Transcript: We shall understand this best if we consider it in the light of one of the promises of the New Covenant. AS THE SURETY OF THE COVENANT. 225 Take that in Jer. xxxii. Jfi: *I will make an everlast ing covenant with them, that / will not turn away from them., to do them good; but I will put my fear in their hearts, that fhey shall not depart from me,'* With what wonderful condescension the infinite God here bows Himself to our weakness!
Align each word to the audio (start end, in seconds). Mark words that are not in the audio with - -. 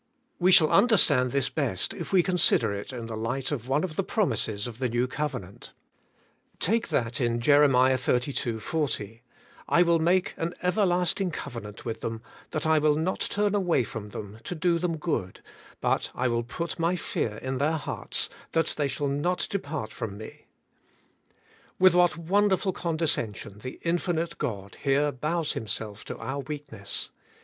We 0.39 0.51
shall 0.51 0.71
understand 0.71 1.31
this 1.31 1.49
best 1.49 1.93
if 1.93 2.11
we 2.11 2.23
consider 2.23 2.73
it 2.73 2.91
in 2.91 3.05
the 3.05 3.15
light 3.15 3.51
of 3.51 3.67
one 3.69 3.83
of 3.83 3.97
the 3.97 4.03
promises 4.03 4.65
of 4.65 4.79
the 4.79 4.89
New 4.89 5.05
Covenant. 5.07 5.63
AS 5.63 5.67
THE 6.61 6.65
SURETY 6.65 6.75
OF 6.77 6.81
THE 6.81 6.87
COVENANT. 7.11 7.15
225 7.21 7.21
Take 7.21 7.21
that 7.21 7.21
in 7.21 7.39
Jer. 7.39 7.65
xxxii. 7.67 8.33
Jfi: 8.33 9.19
*I 9.69 9.83
will 9.83 9.99
make 9.99 10.33
an 10.37 10.55
everlast 10.63 11.21
ing 11.21 11.29
covenant 11.29 11.85
with 11.85 12.01
them, 12.01 12.23
that 12.49 12.65
/ 12.81 12.81
will 12.81 12.95
not 12.95 13.19
turn 13.19 13.53
away 13.53 13.83
from 13.83 14.09
them., 14.09 14.39
to 14.43 14.55
do 14.55 14.79
them 14.79 14.97
good; 14.97 15.43
but 15.79 16.09
I 16.15 16.27
will 16.27 16.41
put 16.41 16.79
my 16.79 16.95
fear 16.95 17.37
in 17.37 17.59
their 17.59 17.73
hearts, 17.77 18.27
that 18.53 18.65
fhey 18.65 18.89
shall 18.89 19.07
not 19.07 19.45
depart 19.51 19.93
from 19.93 20.17
me,'* 20.17 20.47
With 21.77 21.93
what 21.93 22.17
wonderful 22.17 22.71
condescension 22.73 23.59
the 23.59 23.77
infinite 23.83 24.39
God 24.39 24.77
here 24.81 25.11
bows 25.11 25.53
Himself 25.53 26.03
to 26.05 26.17
our 26.17 26.39
weakness! 26.39 27.11